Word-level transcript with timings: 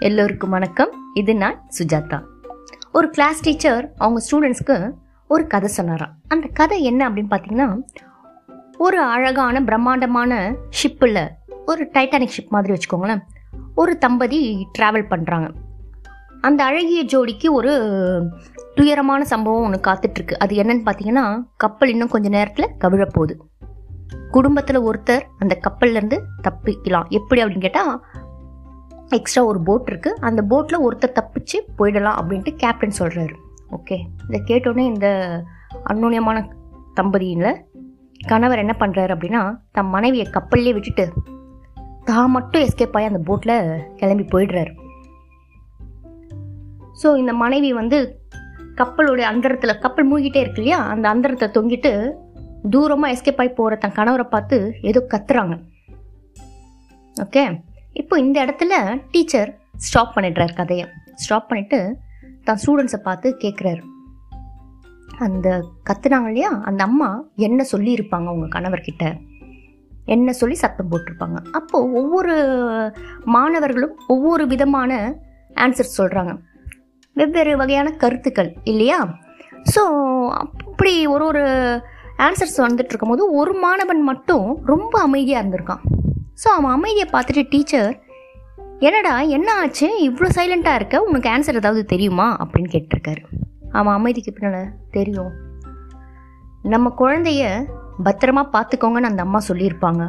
எல்லோருக்கும் 0.00 0.50
வணக்கம். 0.50 0.90
இது 1.14 1.34
நான் 1.34 1.68
சுஜாதா. 1.78 2.22
ஒரு 2.92 3.10
கிளாஸ் 3.10 3.42
டீச்சர் 3.42 3.92
அவங்க 3.98 4.20
ஸ்டூடெண்ட்ஸ்க்கு 4.30 4.92
ஒரு 5.28 5.46
கதை 5.46 5.68
சொன்னாராம். 5.68 6.14
அந்த 6.28 6.48
கதை 6.52 6.82
என்ன 6.82 7.10
அப்படின்னு 7.10 7.30
பார்த்தீங்கன்னா 7.30 7.76
ஒரு 8.78 9.02
அழகான 9.02 9.62
பிரம்மாண்டமான 9.62 10.54
ஷிப்பில் 10.82 11.28
ஒரு 11.66 11.88
டைட்டானிக் 11.92 12.32
ஷிப் 12.36 12.48
மாதிரி 12.48 12.72
வச்சுக்கோங்களேன். 12.72 13.20
ஒரு 13.74 13.98
தம்பதி 13.98 14.66
ட்ராவல் 14.78 15.10
பண்ணுறாங்க 15.10 15.50
அந்த 16.40 16.64
அழகிய 16.64 17.04
ஜோடிக்கு 17.04 17.50
ஒரு 17.50 17.72
துயரமான 18.74 19.24
சம்பவம் 19.24 19.62
ஒன்று 19.62 19.80
காத்துட்ருக்கு. 19.80 20.32
அது 20.32 20.56
என்னன்னு 20.56 20.86
பார்த்தீங்கன்னா 20.86 21.42
கப்பல் 21.56 21.88
இன்னும் 21.88 22.08
கொஞ்சம் 22.08 22.32
நேரத்தில் 22.32 22.70
கவிழப்போகுது. 22.78 23.34
குடும்பத்தில் 24.30 24.80
ஒருத்தர் 24.80 25.22
அந்த 25.38 25.58
கப்பல்லேருந்து 25.68 26.18
தப்பிக்கலாம். 26.42 27.08
எப்படி 27.08 27.44
அப்படின்னு 27.44 27.60
கேட்டால் 27.60 28.04
எக்ஸ்ட்ரா 29.10 29.44
ஒரு 29.44 29.60
போட் 29.60 29.88
இருக்குது 29.90 30.20
அந்த 30.20 30.42
போட்டில் 30.42 30.78
ஒருத்தர் 30.78 31.16
தப்பிச்சு 31.18 31.58
போயிடலாம் 31.78 32.18
அப்படின்ட்டு 32.20 32.52
கேப்டன் 32.56 32.98
சொல்கிறாரு 32.98 33.34
ஓகே 33.70 33.96
இதை 34.28 34.40
கேட்டோடனே 34.46 34.84
இந்த 34.84 35.08
அன்னோன்யமான 35.84 36.38
தம்பதியில் 36.94 37.50
கணவர் 38.26 38.58
என்ன 38.58 38.76
பண்ணுறாரு 38.78 39.12
அப்படின்னா 39.14 39.42
தன் 39.72 39.86
மனைவியை 39.86 40.26
கப்பல்லே 40.32 40.72
விட்டுட்டு 40.72 41.04
தான் 42.04 42.30
மட்டும் 42.30 42.62
எஸ்கேப் 42.62 42.96
ஆகி 42.96 43.06
அந்த 43.06 43.18
போட்டில் 43.18 43.84
கிளம்பி 43.96 44.24
போயிடுறாரு. 44.24 44.72
ஸோ 47.02 47.16
இந்த 47.16 47.32
மனைவி 47.32 47.72
வந்து 47.72 47.98
கப்பலுடைய 48.76 49.20
அந்தரத்தில் 49.20 49.78
கப்பல் 49.78 50.08
மூழ்கிட்டே 50.10 50.40
இருக்கு 50.40 50.62
இல்லையா? 50.62 50.78
அந்த 50.86 51.08
அந்தரத்தை 51.08 51.48
தொங்கிட்டு 51.48 51.92
தூரமாக 52.70 53.14
எஸ்கேப் 53.14 53.40
ஆகி 53.40 53.48
போகிற 53.48 53.76
தன் 53.76 53.96
கணவரை 53.98 54.22
பார்த்து 54.22 54.74
ஏதோ 54.80 55.06
கத்துறாங்க. 55.08 55.54
ஓகே 57.22 57.44
இப்போ 57.94 58.18
இந்த 58.18 58.44
இடத்துல 58.44 58.98
டீச்சர் 59.10 59.50
ஸ்டாப் 59.76 60.14
பண்ணிடுறார் 60.16 60.54
கதையை. 60.54 60.86
ஸ்டாப் 61.14 61.48
பண்ணிவிட்டு 61.50 61.96
தான் 62.44 62.60
ஸ்டூடெண்ட்ஸை 62.62 62.96
பார்த்து 62.96 63.36
கேட்குறாரு 63.44 63.82
அந்த 65.18 65.62
கத்துனாங்க 65.88 66.26
இல்லையா? 66.26 66.50
அந்த 66.64 66.84
அம்மா 66.84 67.24
என்ன 67.36 67.64
சொல்லியிருப்பாங்க 67.72 68.28
உங்கள் 68.34 68.54
கணவர்கிட்ட? 68.54 69.16
என்ன 70.06 70.32
சொல்லி 70.32 70.54
சத்தம் 70.54 70.90
போட்டிருப்பாங்க. 70.90 71.38
அப்போது 71.52 71.92
ஒவ்வொரு 71.92 72.34
மாணவர்களும் 73.24 73.96
ஒவ்வொரு 74.06 74.46
விதமான 74.46 75.18
ஆன்சர் 75.56 75.96
சொல்கிறாங்க 75.98 76.34
வெவ்வேறு 77.16 77.56
வகையான 77.56 77.90
கருத்துக்கள் 77.90 78.56
இல்லையா? 78.64 78.98
ஸோ 79.74 79.82
அப்படி 80.28 81.06
ஒரு 81.06 81.24
ஒரு 81.24 81.44
ஆன்சர்ஸ் 82.18 82.58
வந்துட்டு 82.66 82.92
இருக்கும்போது 82.92 83.32
ஒரு 83.32 83.54
மாணவன் 83.54 84.02
மட்டும் 84.02 84.60
ரொம்ப 84.64 85.00
அமைதியாக 85.00 85.42
இருந்திருக்கான். 85.42 85.82
ஸோ 86.42 86.48
அவன் 86.48 86.70
அமைதியை 86.70 87.06
பார்த்துட்டு 87.12 87.42
டீச்சர் 87.48 88.02
என்னடா 88.78 89.20
என்ன 89.20 89.48
ஆச்சு? 89.54 90.10
இவ்வளோ 90.10 90.28
சைலண்ட்டாக 90.36 90.74
இருக்க? 90.74 91.02
உனக்கு 91.02 91.28
ஆன்சர் 91.30 91.58
ஏதாவது 91.60 91.84
தெரியுமா? 91.84 92.26
அப்படின்னு 92.42 92.70
கேட்டிருக்காரு. 92.74 93.22
அவன் 93.70 93.94
அமைதிக்கு 93.94 94.32
பின்னால் 94.32 94.70
தெரியும். 94.90 95.32
நம்ம 96.62 96.92
குழந்தைய 96.98 97.42
பத்திரமா 98.04 98.42
பார்த்துக்கோங்கன்னு 98.54 99.10
அந்த 99.10 99.22
அம்மா 99.22 99.40
சொல்லியிருப்பாங்க. 99.48 100.04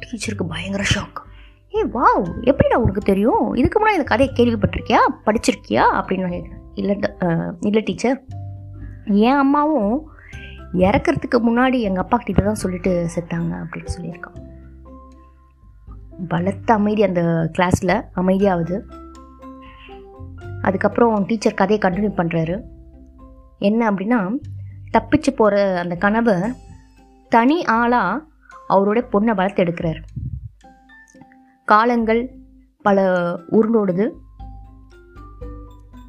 டீச்சருக்கு 0.00 0.46
பயங்கர 0.48 0.84
ஷாக் 0.94 1.20
ஏ 1.76 1.82
வாவ் 1.82 2.24
எப்படிடா 2.40 2.76
உனக்கு 2.76 3.00
தெரியும்? 3.00 3.54
இதுக்கு 3.54 3.78
முன்னாடி 3.80 3.98
இந்த 3.98 4.08
கதையை 4.12 4.32
கேள்விப்பட்டிருக்கியா? 4.36 5.02
படிச்சிருக்கியா? 5.26 5.84
அப்படின்னு 5.98 6.24
நான் 6.26 6.36
கேட்குறேன் 6.38 6.64
இல்லை 6.74 6.96
இல்லை 7.60 7.82
டீச்சர் 7.82 8.18
என் 9.04 9.40
அம்மாவும் 9.44 9.94
இறக்கிறதுக்கு 10.86 11.38
முன்னாடி 11.48 11.80
எங்கள் 11.88 12.02
அப்பா 12.02 12.18
கிட்ட 12.18 12.42
தான் 12.42 12.62
சொல்லிட்டு 12.64 12.92
செத்தாங்க 13.14 13.52
அப்படின்னு 13.64 13.94
சொல்லியிருக்கான். 13.96 14.38
பலத்த 16.28 16.74
அமைதி 16.74 17.02
அந்த 17.02 17.50
கிளாஸில் 17.58 18.02
அமைதியாகுது 18.16 18.80
அதுக்கப்புறம் 20.62 21.24
டீச்சர் 21.26 21.54
கதையை 21.54 21.90
கண்டினியூ 21.90 22.10
பண்ணுறாரு 22.16 22.62
என்ன 23.58 23.90
அப்படின்னா 23.90 24.30
தப்பிச்சு 24.98 25.30
போகிற 25.36 25.78
அந்த 25.78 25.94
கணவர் 25.94 26.54
தனி 27.28 27.64
ஆளாக 27.64 28.22
அவரோட 28.68 29.04
பொண்ணை 29.12 29.34
வளர்த்து 29.34 29.64
எடுக்கிறார். 29.64 30.00
காலங்கள் 31.64 32.36
பல 32.82 33.06
உருண்டோடுது. 33.50 34.10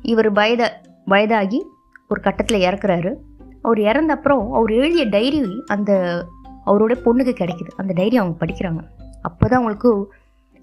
இவர் 0.01 0.31
வயத 0.31 0.71
வயதாகி 1.05 1.65
ஒரு 2.07 2.21
கட்டத்தில் 2.21 2.61
இறக்குறாரு. 2.61 3.15
அவர் 3.61 3.79
இறந்த 3.79 4.13
அப்புறம் 4.13 4.51
அவர் 4.51 4.71
எழுதிய 4.71 5.09
டைரி 5.09 5.63
அந்த 5.67 6.23
அவரோட 6.65 6.93
பொண்ணுக்கு 7.05 7.33
கிடைக்குது. 7.39 7.69
அந்த 7.75 7.93
டைரி 7.93 8.17
அவங்க 8.17 8.45
படிக்கிறாங்க. 8.45 8.94
அப்போ 9.27 9.45
தான் 9.47 9.59
அவங்களுக்கு 9.59 9.91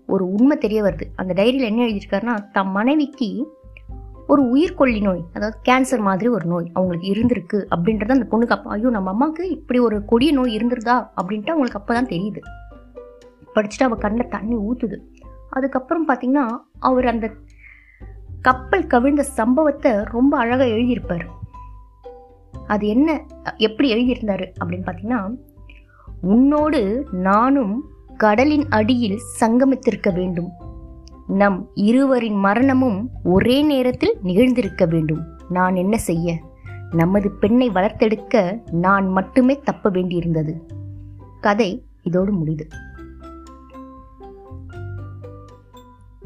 ஒரு 0.08 0.24
உண்மை 0.36 0.56
தெரிய 0.58 0.78
வருது. 0.82 1.04
அந்த 1.20 1.32
டைரியில் 1.38 1.68
என்ன 1.70 1.82
எழுதியிருக்காருன்னா 1.86 2.34
தம் 2.56 2.72
மனைவிக்கு 2.76 3.28
ஒரு 4.32 4.42
உயிர்கொல்லி 4.54 5.00
நோய் 5.06 5.22
அதாவது 5.34 5.56
கேன்சர் 5.68 6.02
மாதிரி 6.06 6.28
ஒரு 6.36 6.46
நோய் 6.52 6.66
அவங்களுக்கு 6.74 7.08
இருந்திருக்கு 7.14 7.58
அப்படின்றது 7.74 8.16
அந்த 8.16 8.26
பொண்ணுக்கு 8.32 8.54
அப்போ 8.56 8.70
ஐயோ 8.70 8.90
நம்ம 8.96 9.10
அம்மாவுக்கு 9.10 9.44
இப்படி 9.56 9.78
ஒரு 9.86 9.96
கொடிய 10.10 10.32
நோய் 10.38 10.56
இருந்திருதா 10.58 10.96
அப்படின்ட்டு 11.18 11.52
அவங்களுக்கு 11.54 11.80
அப்போ 11.80 11.92
தான் 11.94 12.10
தெரியுது. 12.12 12.40
படிச்சுட்டு 13.54 13.86
அவள் 13.86 14.02
கண்ணில் 14.04 14.32
தண்ணி 14.34 14.56
ஊற்றுது 14.68 14.98
அதுக்கப்புறம் 15.50 16.06
பார்த்தீங்கன்னா 16.08 16.44
அவர் 16.88 17.06
அந்த 17.12 17.26
கப்பல் 18.48 18.84
கவிழ்ந்த 18.86 19.24
சம்பவத்தை 19.38 19.90
ரொம்ப 20.14 20.32
அழகாக 20.42 20.70
எழுதியிருப்பார். 20.76 21.26
அது 22.66 22.84
என்ன 22.94 23.08
எப்படி 23.66 23.88
எழுதியிருந்தாரு 23.94 24.46
அப்படின்னு 24.60 24.86
பார்த்தீங்கன்னா 24.86 25.22
உன்னோடு 26.32 26.80
நானும் 27.28 27.74
கடலின் 28.22 28.68
அடியில் 28.68 29.20
சங்கமித்திருக்க 29.40 30.14
வேண்டும். 30.14 30.50
நம் 31.26 31.70
இருவரின் 31.74 32.34
மரணமும் 32.34 33.10
ஒரே 33.24 33.62
நேரத்தில் 33.62 34.16
நிகழ்ந்திருக்க 34.24 34.88
வேண்டும். 34.88 35.24
நான் 35.48 35.74
என்ன 35.74 35.96
செய்ய? 35.96 36.38
நமது 36.90 37.30
பெண்ணை 37.30 37.70
வளர்த்தெடுக்க 37.70 38.60
நான் 38.70 39.06
மட்டுமே 39.06 39.60
தப்ப 39.64 39.90
வேண்டியிருந்தது. 39.90 40.52
கதை 41.40 41.84
இதோடு 42.02 42.32
முடிது. 42.32 42.68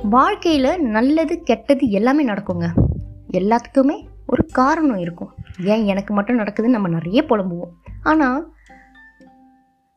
வாழ்க்கையில் 0.02 0.82
நல்லது 0.82 1.40
கெட்டது 1.40 1.90
எல்லாமே 1.90 2.26
நடக்குங்க. 2.26 2.70
எல்லாத்துக்குமே 3.32 4.06
ஒரு 4.26 4.46
காரணம் 4.46 4.96
இருக்கும். 4.96 5.34
ஏன் 5.64 5.84
எனக்கு 5.84 6.14
மட்டும் 6.14 6.38
நடக்குதுன்னு 6.38 6.68
நம்ம 6.68 6.88
நிறைய 6.88 7.24
புலம்புவோம். 7.28 7.90
ஆனால் 8.02 8.55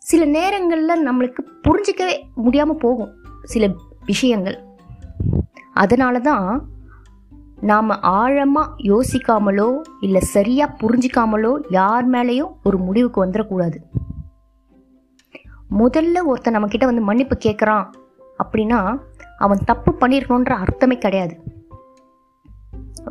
சில 0.09 0.25
நேரங்களில் 0.25 1.05
நம்மளுக்கு 1.07 1.41
புரிஞ்சிக்கவே 1.63 2.13
முடியாமல் 2.35 2.77
போகும் 2.77 3.11
சில 3.43 3.65
விஷயங்கள். 4.05 4.57
அதனால 5.73 6.19
தான் 6.19 6.69
நாம் 7.61 7.89
ஆழமாக 7.89 8.73
யோசிக்காமலோ 8.83 9.67
இல்லை 9.99 10.21
சரியாக 10.21 10.77
புரிஞ்சிக்காமலோ 10.81 11.51
யார் 11.69 12.09
மேலேயும் 12.09 12.51
ஒரு 12.63 12.77
முடிவுக்கு 12.77 13.25
வந்துடக்கூடாது 13.25 13.77
முதல்ல 15.77 16.23
ஒருத்தன் 16.25 16.55
நம்மக்கிட்ட 16.55 16.85
வந்து 16.85 17.01
மன்னிப்பு 17.01 17.37
கேட்குறான் 17.45 17.85
அப்படின்னா 18.43 18.99
அவன் 19.37 19.59
தப்பு 19.65 19.91
பண்ணியிருக்கணுன்ற 19.99 20.49
அர்த்தமே 20.49 20.97
கிடையாது. 20.97 21.35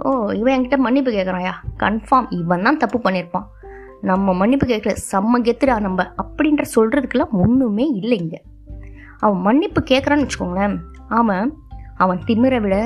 ஓ 0.02 0.30
இவன் 0.30 0.60
என்கிட்ட 0.60 0.76
மன்னிப்பு 0.76 1.10
கேட்குறாயா 1.10 1.54
கன்ஃபார்ம் 1.78 2.26
இவன் 2.30 2.62
தான் 2.62 2.76
தப்பு 2.76 2.98
பண்ணியிருப்பான் 2.98 3.48
நம்ம 4.00 4.34
மன்னிப்பு 4.40 4.66
கேட்கல 4.66 4.94
செம்ம 5.10 5.40
கெத்துடா 5.46 5.76
நம்ம 5.86 6.04
அப்படின்ற 6.22 6.64
சொல்கிறதுக்கெல்லாம் 6.74 7.34
ஒன்றுமே 7.42 7.86
இல்லைங்க 8.00 8.36
அவன் 9.18 9.40
மன்னிப்பு 9.46 9.80
கேட்குறான்னு 9.90 10.24
வச்சுக்கோங்களேன். 10.24 10.76
அவன் 11.08 11.48
அவன் 11.96 12.20
திமிரை 12.26 12.60
விட 12.60 12.76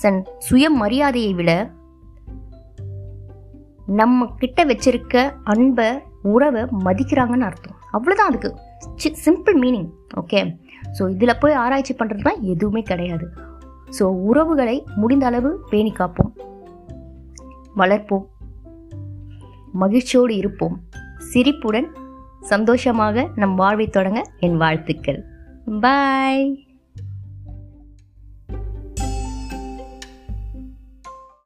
சன் 0.00 0.26
சுய 0.38 0.70
மரியாதையை 0.70 1.34
விட 1.34 1.50
நம்ம 4.00 4.26
கிட்ட 4.40 4.64
வச்சிருக்க 4.64 5.32
அன்பை 5.52 5.88
உறவை 6.22 6.62
மதிக்கிறாங்கன்னு 6.86 7.46
அர்த்தம். 7.48 7.76
அவ்வளோதான் 7.96 8.30
அதுக்கு. 8.30 8.50
சிம்பிள் 9.26 9.56
மீனிங் 9.64 9.88
ஓகே 10.20 10.40
ஸோ 10.98 11.02
இதில் 11.14 11.38
போய் 11.38 11.60
ஆராய்ச்சி 11.62 11.94
பண்ணுறது 11.94 12.26
தான் 12.28 12.42
எதுவுமே 12.42 12.82
கிடையாது. 12.82 13.26
ஸோ 13.98 14.02
உறவுகளை 14.02 14.84
முடிந்த 14.96 15.26
அளவு 15.26 15.50
பேணி 15.70 15.92
காப்போம் 15.98 16.32
வளர்ப்போம். 17.76 18.26
மகிழ்ச்சியோடு 19.72 20.36
இருப்போம். 20.36 20.80
சிரிப்புடன் 21.18 21.96
சந்தோஷமாக 22.40 23.28
நம் 23.34 23.54
வாழ்வை 23.54 23.88
தொடங்க 23.88 24.30
என் 24.38 24.56
வாழ்த்துக்கள். 24.56 25.24
பாய் 25.80 26.66